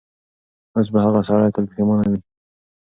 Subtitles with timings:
[0.75, 2.19] اوس به هغه سړی تل پښېمانه وي.